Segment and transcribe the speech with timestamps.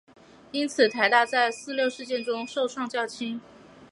[0.51, 3.39] 因此台大在四六事件中受创较轻。